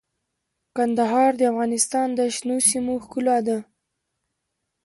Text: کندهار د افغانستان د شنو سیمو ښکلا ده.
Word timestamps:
کندهار 0.75 1.31
د 1.37 1.41
افغانستان 1.51 2.07
د 2.17 2.19
شنو 2.35 2.57
سیمو 2.69 2.93
ښکلا 3.03 3.37
ده. 3.47 3.57